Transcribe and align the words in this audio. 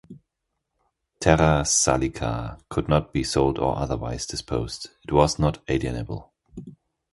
"Terra 1.19 1.63
salica" 1.63 2.57
could 2.69 2.89
not 2.89 3.13
be 3.13 3.23
sold 3.23 3.59
or 3.59 3.77
otherwise 3.77 4.25
disposed; 4.25 4.89
it 5.07 5.11
was 5.13 5.37
not 5.37 5.63
alienable. 5.67 6.31